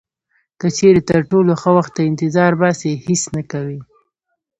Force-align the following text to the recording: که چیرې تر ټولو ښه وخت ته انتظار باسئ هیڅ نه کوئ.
که 0.59 0.67
چیرې 0.77 1.01
تر 1.09 1.21
ټولو 1.31 1.51
ښه 1.61 1.71
وخت 1.77 1.91
ته 1.97 2.01
انتظار 2.09 2.51
باسئ 2.61 2.91
هیڅ 3.05 3.23
نه 3.35 3.43
کوئ. 3.51 3.77